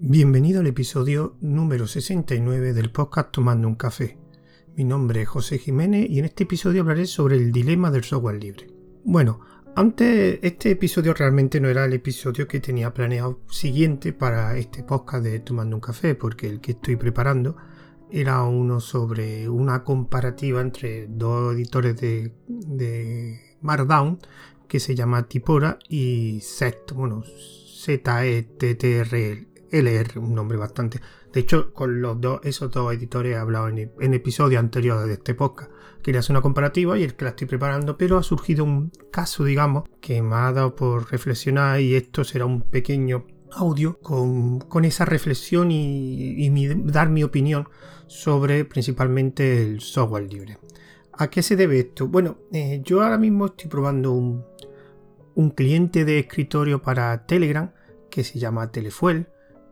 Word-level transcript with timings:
Bienvenido 0.00 0.60
al 0.60 0.68
episodio 0.68 1.36
número 1.40 1.88
69 1.88 2.72
del 2.72 2.92
podcast 2.92 3.32
Tomando 3.32 3.66
un 3.66 3.74
café. 3.74 4.16
Mi 4.76 4.84
nombre 4.84 5.22
es 5.22 5.28
José 5.28 5.58
Jiménez 5.58 6.08
y 6.08 6.20
en 6.20 6.24
este 6.24 6.44
episodio 6.44 6.82
hablaré 6.82 7.04
sobre 7.04 7.34
el 7.34 7.50
dilema 7.50 7.90
del 7.90 8.04
software 8.04 8.40
libre. 8.40 8.68
Bueno, 9.02 9.40
antes 9.74 10.38
este 10.42 10.70
episodio 10.70 11.14
realmente 11.14 11.60
no 11.60 11.68
era 11.68 11.84
el 11.84 11.94
episodio 11.94 12.46
que 12.46 12.60
tenía 12.60 12.94
planeado 12.94 13.40
siguiente 13.50 14.12
para 14.12 14.56
este 14.56 14.84
podcast 14.84 15.24
de 15.24 15.40
Tomando 15.40 15.74
un 15.74 15.80
café, 15.80 16.14
porque 16.14 16.46
el 16.46 16.60
que 16.60 16.72
estoy 16.72 16.94
preparando 16.94 17.56
era 18.08 18.44
uno 18.44 18.78
sobre 18.78 19.48
una 19.48 19.82
comparativa 19.82 20.60
entre 20.60 21.08
dos 21.08 21.56
editores 21.56 22.00
de, 22.00 23.40
Markdown 23.62 24.20
que 24.68 24.78
se 24.78 24.94
llama 24.94 25.26
Tipora 25.26 25.80
y 25.88 26.38
Set, 26.40 26.92
bueno, 26.94 27.24
Z-E-T-T-R-L-R, 29.70 30.18
un 30.18 30.34
nombre 30.34 30.58
bastante. 30.58 31.00
De 31.32 31.40
hecho, 31.40 31.72
con 31.72 32.00
los 32.00 32.20
dos, 32.20 32.40
esos 32.44 32.70
dos 32.70 32.92
editores 32.92 33.34
he 33.34 33.38
hablado 33.38 33.68
en, 33.68 34.14
episodios 34.14 34.60
anteriores 34.60 35.06
de 35.06 35.14
este 35.14 35.34
podcast. 35.34 35.70
Quería 36.02 36.20
hacer 36.20 36.32
una 36.32 36.42
comparativa 36.42 36.98
y 36.98 37.04
el 37.04 37.14
que 37.14 37.24
la 37.24 37.30
estoy 37.30 37.46
preparando, 37.46 37.96
pero 37.96 38.18
ha 38.18 38.22
surgido 38.22 38.64
un 38.64 38.90
caso, 39.10 39.44
digamos, 39.44 39.84
que 40.00 40.22
me 40.22 40.36
ha 40.36 40.52
dado 40.52 40.74
por 40.74 41.10
reflexionar 41.10 41.80
y 41.80 41.94
esto 41.94 42.24
será 42.24 42.46
un 42.46 42.62
pequeño 42.62 43.26
audio 43.50 43.98
con, 44.00 44.84
esa 44.84 45.04
reflexión 45.04 45.70
y, 45.70 46.68
dar 46.84 47.10
mi 47.10 47.22
opinión 47.24 47.68
sobre 48.06 48.64
principalmente 48.64 49.62
el 49.62 49.80
software 49.80 50.32
libre. 50.32 50.58
¿A 51.12 51.28
qué 51.28 51.42
se 51.42 51.56
debe 51.56 51.80
esto? 51.80 52.06
Bueno, 52.06 52.38
eh, 52.52 52.80
yo 52.84 53.02
ahora 53.02 53.18
mismo 53.18 53.46
estoy 53.46 53.68
probando 53.68 54.12
un 54.12 55.50
cliente 55.50 56.04
de 56.04 56.20
escritorio 56.20 56.80
para 56.80 57.26
Telegram 57.26 57.72
que 58.10 58.24
se 58.24 58.38
llama 58.38 58.70
Telefuel, 58.70 59.28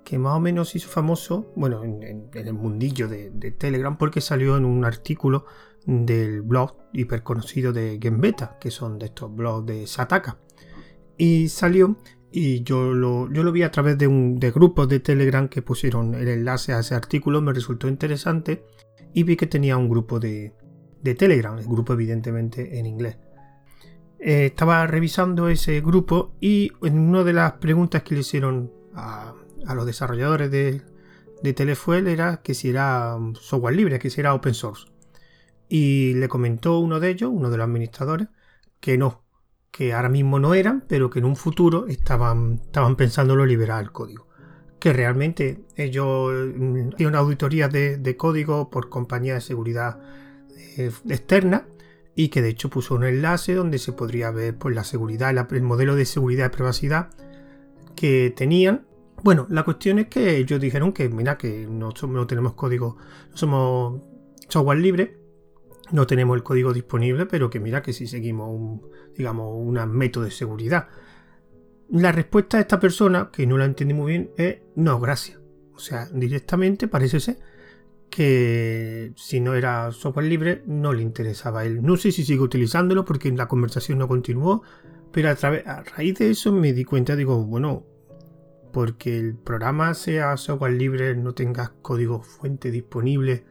que 0.07 0.19
más 0.19 0.37
o 0.37 0.41
menos 0.41 0.77
hizo 0.77 0.89
famoso, 0.89 1.53
bueno, 1.57 1.83
en, 1.83 2.31
el 2.33 2.53
mundillo 2.53 3.09
de, 3.09 3.51
Telegram, 3.59 3.99
porque 3.99 4.21
salió 4.21 4.57
en 4.57 4.65
un 4.65 4.85
artículo 4.85 5.47
del 5.85 6.43
blog 6.43 6.77
hiperconocido 6.93 7.73
de 7.73 7.99
Genbeta, 8.01 8.57
que 8.61 8.71
son 8.71 9.01
de 9.01 9.07
estos 9.07 9.35
blogs 9.35 9.67
de 9.67 9.85
Sataka. 9.89 10.39
Y 11.19 11.49
salió, 11.49 11.97
y 12.31 12.63
yo 12.63 12.95
lo, 12.95 13.29
yo 13.33 13.43
lo 13.43 13.51
vi 13.51 13.65
a 13.65 13.73
través 13.73 13.99
de, 13.99 14.07
un, 14.07 14.39
de 14.39 14.53
grupos 14.53 14.89
de 14.89 15.01
Telegram 15.01 15.49
que 15.49 15.61
pusieron 15.61 16.15
el 16.15 16.29
enlace 16.29 16.73
a 16.73 16.79
ese 16.79 16.95
artículo, 16.95 17.43
me 17.43 17.53
resultó 17.53 17.89
interesante, 17.89 18.65
y 19.13 19.25
vi 19.25 19.35
que 19.35 19.49
tenía 19.49 19.77
un 19.77 19.89
grupo 19.89 20.21
de, 20.21 20.55
de 21.03 21.15
Telegram, 21.17 21.59
el 21.59 21.67
grupo 21.67 21.95
evidentemente 21.95 22.79
en 22.79 22.87
inglés. 22.87 23.19
Eh, 24.21 24.47
estaba 24.47 24.87
revisando 24.87 25.49
ese 25.49 25.81
grupo 25.81 26.37
y 26.41 26.71
en 26.83 26.97
una 26.97 27.25
de 27.25 27.33
las 27.33 27.55
preguntas 27.55 28.05
que 28.05 28.15
le 28.15 28.21
hicieron 28.21 28.73
a, 28.95 29.35
los 29.65 29.87
desarrolladores 29.87 30.51
de, 30.51 30.83
de, 31.43 31.53
Telefuel 31.53 32.07
era 32.09 32.43
que 32.43 32.55
si 32.55 32.71
era 32.71 33.17
software 33.41 33.77
libre, 33.77 33.99
que 33.99 34.11
si 34.11 34.21
era 34.21 34.35
open 34.35 34.55
source. 34.55 34.87
Y 35.69 36.15
le 36.15 36.29
comentó 36.29 36.79
uno 36.79 37.01
de 37.01 37.11
ellos, 37.11 37.31
uno 37.33 37.51
de 37.51 37.57
los 37.57 37.65
administradores, 37.65 38.29
que 38.81 38.99
no, 38.99 39.25
que 39.71 39.93
ahora 39.93 40.09
mismo 40.09 40.39
no 40.39 40.55
eran, 40.55 40.85
pero 40.87 41.11
que 41.11 41.19
en 41.19 41.25
un 41.25 41.37
futuro 41.37 41.87
estaban, 41.89 42.61
estaban 42.65 42.97
pensando 42.97 43.35
en 43.35 43.49
liberar 43.49 43.83
el 43.83 43.93
código. 43.93 44.29
Que 44.79 44.93
realmente 44.93 45.65
ellos 45.77 46.33
mm, 46.57 46.89
hicieron 46.95 47.17
auditorías 47.17 47.73
de, 47.73 47.97
de 47.97 48.17
código 48.17 48.71
por 48.71 48.89
compañía 48.89 49.35
de 49.35 49.41
seguridad 49.41 49.99
eh, 50.77 50.91
externa 51.09 51.67
y 52.15 52.29
que 52.29 52.41
de 52.41 52.49
hecho 52.49 52.71
puso 52.71 52.95
un 52.95 53.05
enlace 53.05 53.55
donde 53.55 53.79
se 53.79 53.93
podría 53.93 54.31
ver 54.31 54.57
pues, 54.57 54.75
la 54.75 54.85
seguridad, 54.85 55.31
el 55.53 55.63
modelo 55.63 55.95
de 55.95 56.07
seguridad 56.07 56.47
y 56.47 56.49
privacidad 56.49 57.11
que 57.95 58.33
tenían. 58.35 58.86
Bueno, 59.23 59.47
la 59.51 59.65
cuestión 59.65 59.99
es 59.99 60.09
que 60.09 60.37
ellos 60.37 60.61
dijeron 60.61 60.93
que, 60.93 61.09
mira, 61.09 61.39
que 61.39 61.67
no, 61.69 61.93
tenemos 62.27 62.55
código, 62.55 62.97
somos 63.35 64.01
software 64.49 64.79
libre, 64.79 65.19
no 65.93 66.07
tenemos 66.07 66.37
el 66.37 66.43
código 66.43 66.73
disponible, 66.73 67.27
pero 67.27 67.51
que 67.51 67.61
mira 67.61 67.83
que 67.83 67.93
si 67.93 68.07
seguimos 68.07 68.51
un, 68.51 68.83
digamos, 69.17 69.49
un 69.57 69.75
método 69.91 70.25
de 70.25 70.31
seguridad. 70.31 70.89
La 71.89 72.13
respuesta 72.13 72.57
de 72.57 72.63
esta 72.63 72.81
persona, 72.81 73.31
que 73.33 73.47
no 73.47 73.57
la 73.57 73.65
entendí 73.65 73.95
muy 73.95 74.13
bien, 74.13 74.31
es 74.37 74.59
no, 74.75 75.01
gracias. 75.01 75.41
O 75.75 75.79
sea, 75.79 76.07
directamente 76.13 76.89
parece 76.89 77.21
ser 77.21 77.39
que 78.11 79.13
si 79.17 79.41
no 79.41 79.55
era 79.55 79.91
software 79.93 80.27
libre 80.27 80.63
no 80.67 80.93
le 80.93 81.03
interesaba 81.03 81.61
a 81.61 81.65
él. 81.65 81.83
No 81.83 81.97
sé 81.97 82.13
si 82.13 82.25
sigue 82.25 82.41
utilizándolo 82.41 83.05
porque 83.05 83.31
la 83.33 83.49
conversación 83.49 83.99
no 83.99 84.09
continuó, 84.09 84.63
pero 85.13 85.31
a, 85.31 85.33
a 85.33 85.83
raíz 85.83 86.19
de 86.19 86.31
eso 86.31 86.53
me 86.53 86.73
di 86.73 86.85
cuenta, 86.85 87.17
digo, 87.17 87.45
bueno, 87.45 87.85
porque 88.77 89.19
el 89.19 89.35
programa 89.35 89.95
sea 89.95 90.37
software 90.37 90.75
libre, 90.75 91.17
no 91.17 91.33
tengas 91.33 91.71
código 91.81 92.21
fuente 92.21 92.71
disponible, 92.71 93.47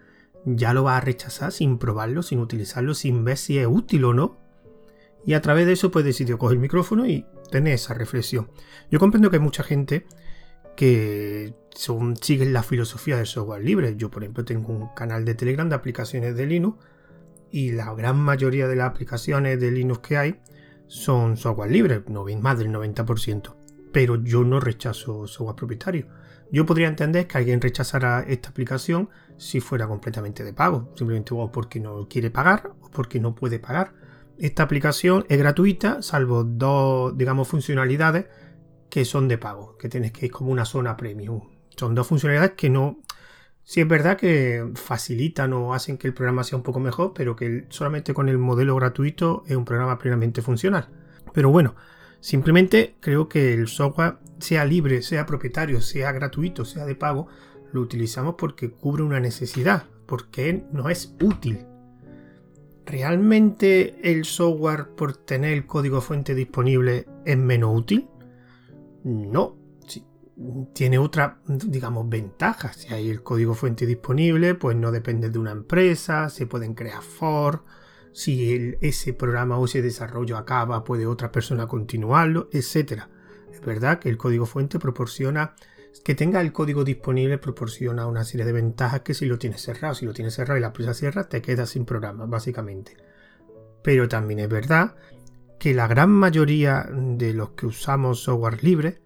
ya 0.45 0.71
lo 0.71 0.83
va 0.83 0.97
a 0.97 1.01
rechazar 1.01 1.51
sin 1.51 1.79
probarlo, 1.79 2.21
sin 2.21 2.37
utilizarlo, 2.37 2.93
sin 2.93 3.23
ver 3.23 3.37
si 3.37 3.57
es 3.57 3.65
útil 3.65 4.05
o 4.05 4.13
no. 4.13 4.37
Y 5.25 5.33
a 5.33 5.41
través 5.41 5.65
de 5.65 5.73
eso 5.73 5.89
pues 5.89 6.05
decidió 6.05 6.37
coger 6.37 6.57
el 6.57 6.61
micrófono 6.61 7.07
y 7.07 7.25
tener 7.49 7.73
esa 7.73 7.95
reflexión. 7.95 8.51
Yo 8.91 8.99
comprendo 8.99 9.31
que 9.31 9.37
hay 9.37 9.41
mucha 9.41 9.63
gente 9.63 10.05
que 10.75 11.55
son, 11.71 12.15
siguen 12.17 12.53
la 12.53 12.61
filosofía 12.61 13.17
del 13.17 13.25
software 13.25 13.63
libre. 13.63 13.95
Yo, 13.97 14.11
por 14.11 14.21
ejemplo, 14.21 14.45
tengo 14.45 14.71
un 14.71 14.89
canal 14.89 15.25
de 15.25 15.33
Telegram 15.33 15.67
de 15.67 15.73
aplicaciones 15.73 16.35
de 16.35 16.45
Linux 16.45 16.77
y 17.49 17.71
la 17.71 17.91
gran 17.95 18.19
mayoría 18.19 18.67
de 18.67 18.75
las 18.75 18.91
aplicaciones 18.91 19.59
de 19.59 19.71
Linux 19.71 20.07
que 20.07 20.17
hay 20.17 20.39
son 20.85 21.35
software 21.35 21.71
libre, 21.71 22.03
no 22.09 22.25
más 22.39 22.59
del 22.59 22.69
90%. 22.69 23.64
Pero 23.95 24.21
yo 24.21 24.43
no 24.43 24.59
rechazo 24.59 25.25
software 25.25 25.55
propietario. 25.55 26.07
Yo 26.51 26.65
podría 26.65 26.89
entender 26.89 27.27
que 27.27 27.37
alguien 27.37 27.61
rechazara 27.61 28.25
esta 28.27 28.49
aplicación 28.49 29.09
si 29.37 29.61
fuera 29.61 29.87
completamente 29.87 30.43
de 30.43 30.51
pago, 30.51 30.91
simplemente 30.97 31.33
o 31.33 31.49
porque 31.49 31.79
no 31.79 32.05
quiere 32.09 32.29
pagar 32.29 32.73
o 32.81 32.91
porque 32.91 33.21
no 33.21 33.35
puede 33.35 33.57
pagar. 33.57 33.93
Esta 34.37 34.63
aplicación 34.63 35.25
es 35.29 35.37
gratuita, 35.37 36.01
salvo 36.01 36.43
dos, 36.43 37.17
digamos, 37.17 37.47
funcionalidades 37.47 38.25
que 38.89 39.05
son 39.05 39.29
de 39.29 39.37
pago, 39.37 39.77
que 39.77 39.87
tienes 39.87 40.11
que 40.11 40.25
ir 40.25 40.31
como 40.33 40.51
una 40.51 40.65
zona 40.65 40.97
premium. 40.97 41.39
Son 41.77 41.95
dos 41.95 42.05
funcionalidades 42.05 42.51
que 42.57 42.69
no... 42.69 42.99
Sí 43.63 43.79
es 43.79 43.87
verdad 43.87 44.17
que 44.17 44.73
facilitan 44.75 45.53
o 45.53 45.73
hacen 45.73 45.97
que 45.97 46.07
el 46.07 46.13
programa 46.13 46.43
sea 46.43 46.57
un 46.57 46.63
poco 46.63 46.81
mejor, 46.81 47.13
pero 47.15 47.37
que 47.37 47.65
solamente 47.69 48.13
con 48.13 48.27
el 48.27 48.39
modelo 48.39 48.75
gratuito 48.75 49.45
es 49.47 49.55
un 49.55 49.63
programa 49.63 49.97
plenamente 49.97 50.41
funcional. 50.41 50.89
Pero 51.33 51.49
bueno, 51.49 51.75
simplemente 52.25 52.95
creo 53.01 53.29
que 53.29 53.53
el 53.53 53.67
software, 53.67 54.17
sea 54.39 54.65
libre, 54.65 55.03
sea 55.03 55.27
propietario, 55.27 55.79
sea 55.79 56.11
gratuito, 56.11 56.65
sea 56.65 56.83
de 56.83 56.95
pago, 56.95 57.27
lo 57.71 57.81
utilizamos 57.81 58.33
porque 58.35 58.71
cubre 58.71 59.03
una 59.03 59.19
necesidad, 59.19 59.83
porque 60.07 60.65
no 60.71 60.89
es 60.89 61.15
útil. 61.21 61.67
¿Realmente 62.83 64.11
el 64.11 64.25
software 64.25 64.87
por 64.95 65.15
tener 65.17 65.53
el 65.53 65.67
código 65.67 66.01
fuente 66.01 66.33
disponible 66.33 67.05
es 67.25 67.37
menos 67.37 67.77
útil? 67.77 68.07
No, 69.03 69.55
tiene 70.73 70.97
otra, 70.97 71.37
digamos, 71.47 72.09
ventaja. 72.09 72.73
Si 72.73 72.91
hay 72.91 73.07
el 73.11 73.21
código 73.21 73.53
fuente 73.53 73.85
disponible, 73.85 74.55
pues 74.55 74.75
no 74.75 74.91
depende 74.91 75.29
de 75.29 75.37
una 75.37 75.51
empresa, 75.51 76.29
se 76.29 76.47
pueden 76.47 76.73
crear 76.73 77.03
for. 77.03 77.63
Si 78.15 78.77
ese 78.79 79.11
programa 79.11 79.57
o 79.57 79.65
ese 79.65 79.81
desarrollo 79.81 80.37
acaba, 80.37 80.85
puede 80.85 81.05
otra 81.05 81.33
persona 81.33 81.67
continuarlo, 81.67 82.47
etc. 82.53 83.09
Es 83.51 83.59
verdad 83.59 83.99
que 83.99 84.07
el 84.07 84.15
código 84.15 84.45
fuente 84.45 84.79
proporciona, 84.79 85.53
que 86.01 86.15
tenga 86.15 86.39
el 86.39 86.53
código 86.53 86.85
disponible 86.85 87.37
proporciona 87.39 88.07
una 88.07 88.23
serie 88.23 88.45
de 88.45 88.53
ventajas 88.53 89.01
que 89.01 89.13
si 89.13 89.25
lo 89.25 89.37
tienes 89.37 89.61
cerrado, 89.61 89.95
si 89.95 90.05
lo 90.05 90.13
tienes 90.13 90.33
cerrado 90.33 90.57
y 90.57 90.61
la 90.61 90.67
empresa 90.67 90.93
cierra, 90.93 91.27
te 91.27 91.41
quedas 91.41 91.71
sin 91.71 91.83
programa, 91.83 92.25
básicamente. 92.25 92.95
Pero 93.83 94.07
también 94.07 94.39
es 94.39 94.47
verdad 94.47 94.95
que 95.59 95.73
la 95.73 95.87
gran 95.87 96.09
mayoría 96.09 96.87
de 96.89 97.33
los 97.33 97.49
que 97.49 97.65
usamos 97.65 98.21
software 98.21 98.63
libre 98.63 99.01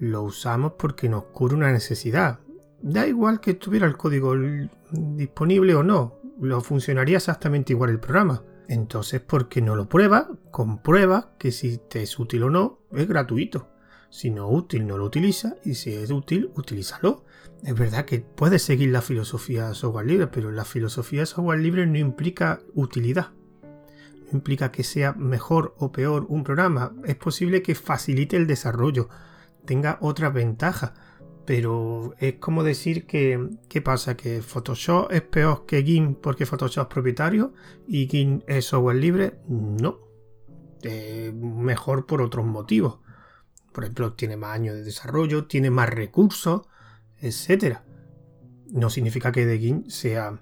lo 0.00 0.24
usamos 0.24 0.72
porque 0.76 1.08
nos 1.08 1.26
cubre 1.26 1.54
una 1.54 1.70
necesidad. 1.70 2.40
Da 2.82 3.06
igual 3.06 3.40
que 3.40 3.54
tuviera 3.54 3.86
el 3.86 3.96
código 3.96 4.34
disponible 4.90 5.76
o 5.76 5.84
no, 5.84 6.19
lo 6.40 6.60
funcionaría 6.60 7.18
exactamente 7.18 7.72
igual 7.72 7.90
el 7.90 8.00
programa. 8.00 8.42
Entonces, 8.68 9.20
¿por 9.20 9.48
qué 9.48 9.60
no 9.60 9.76
lo 9.76 9.88
prueba? 9.88 10.28
Comprueba 10.50 11.34
que 11.38 11.52
si 11.52 11.78
te 11.78 12.02
es 12.02 12.18
útil 12.18 12.44
o 12.44 12.50
no, 12.50 12.80
es 12.92 13.08
gratuito. 13.08 13.68
Si 14.10 14.30
no 14.30 14.48
es 14.48 14.58
útil, 14.58 14.86
no 14.86 14.98
lo 14.98 15.04
utiliza. 15.04 15.56
Y 15.64 15.74
si 15.74 15.92
es 15.92 16.10
útil, 16.10 16.50
utilízalo. 16.54 17.24
Es 17.62 17.74
verdad 17.74 18.04
que 18.04 18.20
puedes 18.20 18.62
seguir 18.62 18.90
la 18.90 19.02
filosofía 19.02 19.68
de 19.68 19.74
software 19.74 20.06
libre, 20.06 20.26
pero 20.28 20.50
la 20.50 20.64
filosofía 20.64 21.20
de 21.20 21.26
software 21.26 21.60
libre 21.60 21.86
no 21.86 21.98
implica 21.98 22.60
utilidad 22.74 23.32
implica 24.32 24.70
que 24.70 24.84
sea 24.84 25.12
mejor 25.12 25.74
o 25.78 25.92
peor 25.92 26.26
un 26.28 26.44
programa. 26.44 26.92
Es 27.04 27.16
posible 27.16 27.62
que 27.62 27.74
facilite 27.74 28.36
el 28.36 28.46
desarrollo, 28.46 29.08
tenga 29.64 29.98
otra 30.00 30.30
ventaja 30.30 30.94
Pero 31.46 32.14
es 32.18 32.34
como 32.34 32.62
decir 32.62 33.06
que, 33.06 33.48
¿qué 33.68 33.80
pasa? 33.80 34.16
Que 34.16 34.42
Photoshop 34.42 35.10
es 35.10 35.22
peor 35.22 35.66
que 35.66 35.82
GIMP 35.82 36.20
porque 36.20 36.46
Photoshop 36.46 36.88
es 36.88 36.94
propietario 36.94 37.54
y 37.88 38.06
GIMP 38.06 38.48
es 38.48 38.66
software 38.66 38.96
libre. 38.96 39.38
No. 39.48 39.98
mejor 41.34 42.06
por 42.06 42.22
otros 42.22 42.46
motivos. 42.46 43.00
Por 43.72 43.84
ejemplo, 43.84 44.12
tiene 44.14 44.36
más 44.36 44.54
años 44.54 44.74
de 44.74 44.82
desarrollo, 44.82 45.46
tiene 45.46 45.70
más 45.70 45.88
recursos, 45.88 46.62
etc. 47.20 47.78
No 48.72 48.90
significa 48.90 49.32
que 49.32 49.46
Debian 49.46 49.88
sea, 49.90 50.40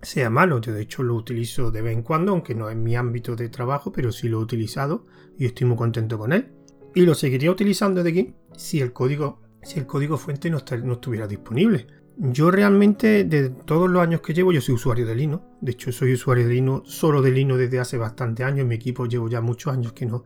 sea 0.00 0.30
malo, 0.30 0.60
yo 0.60 0.72
de 0.72 0.82
hecho 0.82 1.02
lo 1.02 1.14
utilizo 1.14 1.70
de 1.70 1.82
vez 1.82 1.96
en 1.96 2.02
cuando, 2.02 2.32
aunque 2.32 2.54
no 2.54 2.70
es 2.70 2.76
mi 2.76 2.96
ámbito 2.96 3.36
de 3.36 3.48
trabajo, 3.48 3.92
pero 3.92 4.12
sí 4.12 4.28
lo 4.28 4.40
he 4.40 4.42
utilizado 4.42 5.06
y 5.38 5.46
estoy 5.46 5.66
muy 5.66 5.76
contento 5.76 6.18
con 6.18 6.32
él. 6.32 6.52
Y 6.94 7.02
lo 7.02 7.14
seguiría 7.14 7.50
utilizando 7.50 8.02
Debian 8.02 8.36
si 8.56 8.80
el 8.80 8.92
código, 8.92 9.41
si 9.62 9.78
el 9.78 9.86
código 9.86 10.16
fuente 10.16 10.50
no, 10.50 10.58
no 10.84 10.92
estuviera 10.94 11.26
disponible. 11.26 11.86
Yo 12.16 12.50
realmente, 12.50 13.24
de 13.24 13.50
todos 13.50 13.88
los 13.88 14.02
años 14.02 14.20
que 14.20 14.34
llevo, 14.34 14.52
yo 14.52 14.60
soy 14.60 14.74
usuario 14.74 15.06
de 15.06 15.14
Linux. 15.14 15.44
De 15.60 15.72
hecho, 15.72 15.90
soy 15.92 16.12
usuario 16.12 16.46
de 16.46 16.54
Linux, 16.54 16.90
solo 16.90 17.22
de 17.22 17.30
Linux 17.30 17.58
desde 17.58 17.80
hace 17.80 17.96
bastante 17.96 18.44
años. 18.44 18.60
En 18.60 18.68
mi 18.68 18.74
equipo 18.74 19.06
llevo 19.06 19.28
ya 19.28 19.40
muchos 19.40 19.72
años 19.72 19.92
que 19.92 20.04
no, 20.06 20.24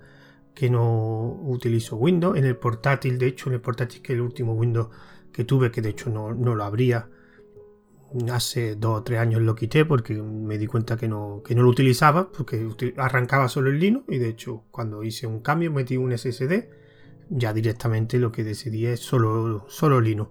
que 0.55 0.69
no 0.69 1.41
utilizo 1.44 1.97
Windows. 1.97 2.37
En 2.37 2.44
el 2.44 2.56
portátil, 2.56 3.19
de 3.19 3.29
hecho, 3.29 3.49
en 3.50 3.55
el 3.55 3.61
portátil 3.61 4.03
que 4.03 4.15
el 4.15 4.21
último 4.21 4.55
Windows 4.55 4.88
que 5.33 5.44
tuve, 5.44 5.71
que 5.71 5.83
de 5.83 5.91
hecho 5.91 6.11
no, 6.11 6.33
lo 6.33 6.65
abría, 6.65 7.09
hace 8.33 8.75
dos 8.75 9.00
o 9.00 9.03
tres 9.03 9.21
años 9.21 9.43
lo 9.43 9.55
quité 9.55 9.85
porque 9.85 10.15
me 10.15 10.56
di 10.56 10.67
cuenta 10.67 10.97
que 10.97 11.09
no, 11.09 11.43
que 11.44 11.55
no 11.55 11.62
lo 11.62 11.69
utilizaba, 11.69 12.33
porque 12.33 12.67
arrancaba 12.97 13.49
solo 13.49 13.69
el 13.69 13.79
Linux 13.79 14.06
y 14.09 14.19
de 14.19 14.29
hecho 14.29 14.65
cuando 14.71 15.03
hice 15.05 15.27
un 15.27 15.41
cambio 15.41 15.71
metí 15.71 15.99
un 15.99 16.17
SSD, 16.17 16.69
ya 17.31 17.52
directamente 17.52 18.19
lo 18.19 18.32
que 18.32 18.44
decidí 18.44 18.87
es 18.87 19.00
solo, 19.00 19.67
solo 19.69 20.00
Linux. 20.00 20.31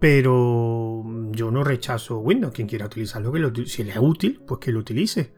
Pero 0.00 1.04
yo 1.30 1.50
no 1.50 1.64
rechazo 1.64 2.18
Windows. 2.18 2.52
Quien 2.52 2.68
quiera 2.68 2.86
utilizarlo, 2.86 3.32
que 3.32 3.38
lo, 3.38 3.54
si 3.66 3.84
le 3.84 3.92
es 3.92 3.98
útil, 4.00 4.42
pues 4.46 4.60
que 4.60 4.72
lo 4.72 4.80
utilice. 4.80 5.32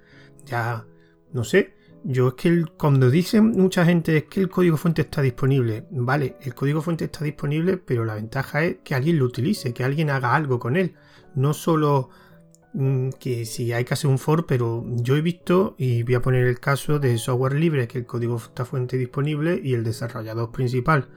Ya, 0.45 0.87
no 1.33 1.45
sé. 1.45 1.75
Yo 2.05 2.29
es 2.29 2.35
que 2.35 2.65
cuando 2.77 3.11
dicen 3.11 3.51
mucha 3.51 3.85
gente 3.85 4.17
es 4.17 4.25
que 4.25 4.41
el 4.41 4.49
código 4.49 4.77
fuente 4.77 5.03
está 5.03 5.23
disponible. 5.23 5.87
Vale, 5.91 6.37
el 6.41 6.55
código 6.55 6.81
fuente 6.81 7.07
está 7.07 7.25
disponible, 7.25 7.79
pero 7.79 8.05
la 8.05 8.15
ventaja 8.15 8.65
es 8.65 8.77
que 8.85 8.95
alguien 8.95 9.19
lo 9.19 9.25
utilice, 9.25 9.75
que 9.75 9.85
alguien 9.85 10.11
haga 10.11 10.35
algo 10.35 10.59
con 10.59 10.77
él. 10.77 10.95
No 11.35 11.53
solo 11.53 12.11
que 13.19 13.47
si 13.47 13.73
hay 13.73 13.85
que 13.85 13.95
hacer 13.95 14.11
un 14.11 14.19
for, 14.19 14.47
pero 14.47 14.85
yo 14.87 15.17
he 15.17 15.23
visto, 15.23 15.75
y 15.79 16.03
voy 16.03 16.15
a 16.15 16.23
poner 16.23 16.47
el 16.47 16.61
caso 16.61 16.99
de 16.99 17.17
software 17.19 17.55
libre, 17.55 17.89
que 17.89 17.99
el 17.99 18.07
código 18.07 18.37
está 18.37 18.65
fuente 18.65 18.99
disponible 18.99 19.61
y 19.63 19.75
el 19.75 19.85
desarrollador 19.85 20.53
principal 20.53 21.09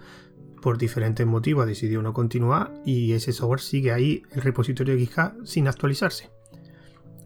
por 0.61 0.77
diferentes 0.77 1.25
motivos 1.25 1.63
ha 1.63 1.67
decidido 1.67 2.01
no 2.01 2.13
continuar 2.13 2.73
y 2.85 3.13
ese 3.13 3.31
software 3.31 3.61
sigue 3.61 3.91
ahí, 3.91 4.23
el 4.31 4.41
repositorio 4.41 4.93
de 4.93 4.99
GitHub, 4.99 5.45
sin 5.45 5.67
actualizarse. 5.67 6.29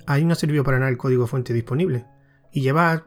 Ahí 0.06 0.26
no 0.26 0.36
servido 0.36 0.64
para 0.64 0.80
nada 0.80 0.92
el 0.92 0.98
código 0.98 1.28
fuente 1.28 1.54
disponible 1.54 2.06
y 2.52 2.62
lleva 2.62 3.06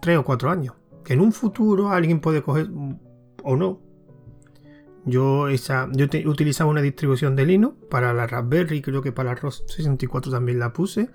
3 0.00 0.18
o 0.18 0.24
4 0.24 0.50
años. 0.50 0.74
Que 1.04 1.14
en 1.14 1.20
un 1.20 1.32
futuro 1.32 1.90
alguien 1.90 2.20
puede 2.20 2.42
coger 2.42 2.68
o 3.42 3.56
no. 3.56 3.80
Yo, 5.04 5.48
esa, 5.48 5.88
yo 5.92 6.06
utilizaba 6.26 6.70
una 6.70 6.80
distribución 6.80 7.34
de 7.34 7.44
Linux 7.44 7.76
para 7.90 8.12
la 8.12 8.26
Raspberry, 8.26 8.82
creo 8.82 9.02
que 9.02 9.10
para 9.10 9.30
la 9.30 9.34
ROS 9.34 9.64
64 9.66 10.30
también 10.30 10.58
la 10.58 10.72
puse. 10.72 11.10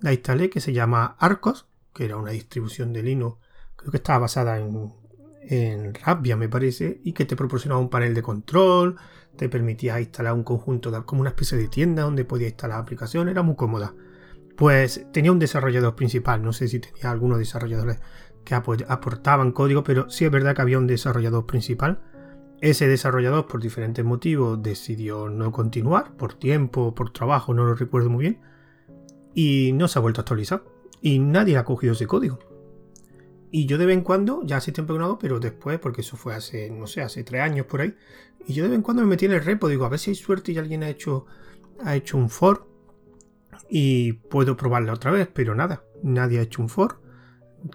La 0.00 0.12
instalé 0.12 0.48
que 0.48 0.60
se 0.60 0.72
llama 0.72 1.16
Arcos, 1.18 1.66
que 1.92 2.04
era 2.04 2.16
una 2.16 2.30
distribución 2.30 2.92
de 2.92 3.02
Linux, 3.02 3.38
creo 3.76 3.90
que 3.90 3.96
estaba 3.96 4.20
basada 4.20 4.58
en, 4.58 4.92
en 5.42 5.92
me 6.38 6.48
parece, 6.48 7.00
y 7.04 7.12
que 7.12 7.24
te 7.24 7.36
proporcionaba 7.36 7.80
un 7.80 7.90
panel 7.90 8.14
de 8.14 8.22
control, 8.22 8.96
te 9.36 9.48
permitía 9.48 10.00
instalar 10.00 10.34
un 10.34 10.44
conjunto 10.44 11.04
como 11.04 11.20
una 11.20 11.30
especie 11.30 11.58
de 11.58 11.68
tienda 11.68 12.02
donde 12.02 12.24
podías 12.24 12.50
instalar 12.50 12.78
aplicaciones, 12.78 13.32
era 13.32 13.42
muy 13.42 13.56
cómoda. 13.56 13.94
Pues 14.56 15.06
tenía 15.12 15.32
un 15.32 15.38
desarrollador 15.38 15.96
principal, 15.96 16.42
no 16.42 16.52
sé 16.52 16.68
si 16.68 16.78
tenía 16.78 17.10
algunos 17.10 17.38
desarrolladores 17.38 17.98
que 18.44 18.54
aportaban 18.54 19.52
código, 19.52 19.82
pero 19.84 20.10
sí 20.10 20.24
es 20.24 20.30
verdad 20.30 20.54
que 20.54 20.62
había 20.62 20.78
un 20.78 20.86
desarrollador 20.86 21.46
principal. 21.46 22.00
Ese 22.62 22.86
desarrollador, 22.86 23.48
por 23.48 23.60
diferentes 23.60 24.04
motivos, 24.04 24.62
decidió 24.62 25.28
no 25.28 25.50
continuar, 25.50 26.16
por 26.16 26.34
tiempo, 26.34 26.94
por 26.94 27.12
trabajo, 27.12 27.52
no 27.52 27.64
lo 27.64 27.74
recuerdo 27.74 28.08
muy 28.08 28.22
bien, 28.22 28.40
y 29.34 29.72
no 29.72 29.88
se 29.88 29.98
ha 29.98 30.02
vuelto 30.02 30.20
a 30.20 30.22
actualizar. 30.22 30.62
Y 31.00 31.18
nadie 31.18 31.56
ha 31.56 31.64
cogido 31.64 31.94
ese 31.94 32.06
código. 32.06 32.38
Y 33.50 33.66
yo 33.66 33.78
de 33.78 33.86
vez 33.86 33.96
en 33.96 34.04
cuando, 34.04 34.44
ya 34.44 34.58
hace 34.58 34.70
tiempo 34.70 34.92
que 34.92 35.00
no 35.00 35.18
pero 35.18 35.40
después, 35.40 35.80
porque 35.80 36.02
eso 36.02 36.16
fue 36.16 36.36
hace, 36.36 36.70
no 36.70 36.86
sé, 36.86 37.02
hace 37.02 37.24
tres 37.24 37.42
años 37.42 37.66
por 37.66 37.80
ahí. 37.80 37.96
Y 38.46 38.52
yo 38.52 38.62
de 38.62 38.70
vez 38.70 38.76
en 38.76 38.82
cuando 38.82 39.02
me 39.02 39.08
metí 39.08 39.26
en 39.26 39.32
el 39.32 39.44
repo, 39.44 39.66
digo, 39.66 39.84
a 39.84 39.88
ver 39.88 39.98
si 39.98 40.10
hay 40.10 40.14
suerte 40.14 40.52
y 40.52 40.58
alguien 40.58 40.84
ha 40.84 40.88
hecho, 40.88 41.26
ha 41.84 41.96
hecho 41.96 42.16
un 42.16 42.30
for. 42.30 42.68
Y 43.68 44.12
puedo 44.12 44.56
probarla 44.56 44.92
otra 44.92 45.10
vez, 45.10 45.28
pero 45.34 45.56
nada, 45.56 45.82
nadie 46.04 46.38
ha 46.38 46.42
hecho 46.42 46.62
un 46.62 46.68
for. 46.68 47.00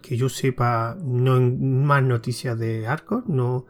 Que 0.01 0.15
yo 0.15 0.29
sepa, 0.29 0.97
no 1.03 1.41
más 1.41 2.03
noticias 2.03 2.57
de 2.57 2.87
Arco, 2.87 3.23
no. 3.27 3.65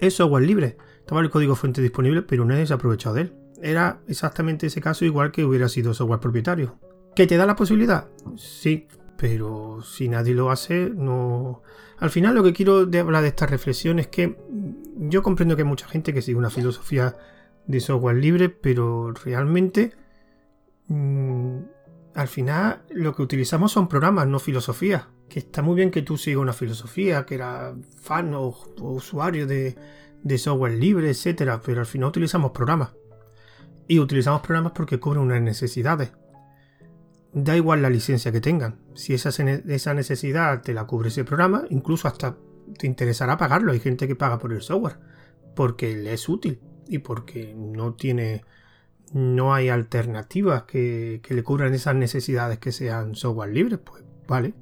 Es 0.00 0.14
software 0.14 0.44
libre. 0.44 0.76
Estaba 0.98 1.20
el 1.20 1.30
código 1.30 1.54
fuente 1.54 1.82
disponible, 1.82 2.22
pero 2.22 2.46
se 2.66 2.72
ha 2.72 2.76
aprovechado 2.76 3.14
de 3.16 3.22
él. 3.22 3.32
Era 3.62 4.00
exactamente 4.08 4.66
ese 4.66 4.80
caso, 4.80 5.04
igual 5.04 5.30
que 5.30 5.44
hubiera 5.44 5.68
sido 5.68 5.94
software 5.94 6.20
propietario. 6.20 6.78
¿Que 7.14 7.26
te 7.26 7.36
da 7.36 7.46
la 7.46 7.56
posibilidad? 7.56 8.08
Sí, 8.36 8.88
pero 9.16 9.80
si 9.82 10.08
nadie 10.08 10.34
lo 10.34 10.50
hace, 10.50 10.90
no... 10.90 11.62
Al 11.98 12.10
final 12.10 12.34
lo 12.34 12.42
que 12.42 12.52
quiero 12.52 12.78
hablar 12.80 13.22
de 13.22 13.28
esta 13.28 13.46
reflexión 13.46 13.98
es 13.98 14.08
que 14.08 14.36
yo 14.96 15.22
comprendo 15.22 15.56
que 15.56 15.62
hay 15.62 15.68
mucha 15.68 15.86
gente 15.86 16.12
que 16.12 16.22
sigue 16.22 16.36
una 16.36 16.50
filosofía 16.50 17.16
de 17.66 17.80
software 17.80 18.16
libre, 18.16 18.48
pero 18.48 19.12
realmente 19.12 19.92
mm, 20.88 21.58
al 22.14 22.28
final 22.28 22.82
lo 22.90 23.14
que 23.14 23.22
utilizamos 23.22 23.72
son 23.72 23.88
programas, 23.88 24.26
no 24.26 24.38
filosofías. 24.38 25.04
Que 25.28 25.40
está 25.40 25.62
muy 25.62 25.74
bien 25.74 25.90
que 25.90 26.02
tú 26.02 26.16
sigas 26.16 26.42
una 26.42 26.52
filosofía, 26.52 27.26
que 27.26 27.34
era 27.34 27.74
fan 28.00 28.34
o, 28.34 28.56
usuario 28.80 29.46
de, 29.46 29.76
software 30.38 30.74
libre, 30.74 31.10
etcétera, 31.10 31.60
pero 31.64 31.80
al 31.80 31.86
final 31.86 32.08
utilizamos 32.08 32.52
programas. 32.52 32.90
Y 33.88 33.98
utilizamos 33.98 34.42
programas 34.42 34.72
porque 34.72 34.98
cubren 34.98 35.22
unas 35.22 35.42
necesidades 35.42 36.12
da 37.34 37.56
igual 37.56 37.82
la 37.82 37.90
licencia 37.90 38.30
que 38.30 38.40
tengan. 38.40 38.78
Si 38.94 39.12
esa, 39.12 39.30
esa 39.30 39.92
necesidad 39.92 40.62
te 40.62 40.72
la 40.72 40.86
cubre 40.86 41.08
ese 41.08 41.24
programa, 41.24 41.64
incluso 41.68 42.06
hasta 42.06 42.36
te 42.78 42.86
interesará 42.86 43.36
pagarlo. 43.36 43.72
Hay 43.72 43.80
gente 43.80 44.06
que 44.06 44.14
paga 44.14 44.38
por 44.38 44.52
el 44.52 44.62
software 44.62 44.98
porque 45.54 45.96
le 45.96 46.12
es 46.12 46.28
útil 46.28 46.60
y 46.88 46.98
porque 46.98 47.54
no 47.56 47.94
tiene 47.94 48.44
no 49.12 49.54
hay 49.54 49.68
alternativas 49.68 50.64
que, 50.64 51.20
le 51.28 51.42
cubran 51.42 51.74
esas 51.74 51.94
necesidades 51.94 52.58
que 52.58 52.72
sean 52.72 53.14
software 53.14 53.52
libre, 53.52 53.78
pues 53.78 54.02
vale. 54.26 54.54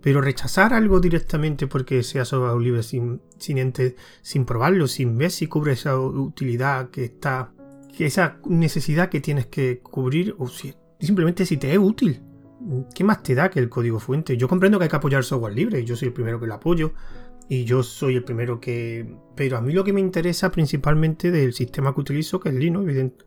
Pero 0.00 0.20
rechazar 0.20 0.74
algo 0.74 1.00
directamente 1.00 1.66
porque 1.66 2.02
sea 2.02 2.24
software 2.24 2.60
libre 2.60 2.82
sin, 2.82 3.20
sin, 3.38 3.74
sin 4.22 4.44
probarlo, 4.44 4.88
sin 4.88 5.16
ver 5.16 5.30
si 5.30 5.46
cubre 5.46 5.72
esa 5.72 5.98
utilidad 5.98 6.90
que 6.90 7.04
está, 7.04 7.52
que 7.96 8.06
esa 8.06 8.38
necesidad 8.46 9.08
que 9.08 9.20
tienes 9.20 9.46
que 9.46 9.80
cubrir, 9.80 10.34
o 10.38 10.48
si 10.48 10.74
simplemente 11.00 11.46
si 11.46 11.56
te 11.56 11.72
es 11.72 11.78
útil. 11.78 12.20
¿Qué 12.94 13.02
más 13.02 13.22
te 13.24 13.34
da 13.34 13.50
que 13.50 13.58
el 13.58 13.68
código 13.68 13.98
fuente? 13.98 14.36
Yo 14.36 14.46
comprendo 14.46 14.78
que 14.78 14.84
hay 14.84 14.90
que 14.90 14.96
apoyar 14.96 15.24
software 15.24 15.54
libre, 15.54 15.84
yo 15.84 15.96
soy 15.96 16.08
el 16.08 16.14
primero 16.14 16.38
que 16.38 16.46
lo 16.46 16.54
apoyo 16.54 16.92
y 17.48 17.64
yo 17.64 17.82
soy 17.82 18.16
el 18.16 18.24
primero 18.24 18.60
que... 18.60 19.16
Pero 19.34 19.56
a 19.56 19.60
mí 19.60 19.72
lo 19.72 19.82
que 19.82 19.92
me 19.92 20.00
interesa 20.00 20.52
principalmente 20.52 21.32
del 21.32 21.52
sistema 21.52 21.92
que 21.92 22.00
utilizo, 22.00 22.38
que 22.38 22.50
es 22.50 22.54
Linux, 22.54 22.84
evidentemente, 22.84 23.24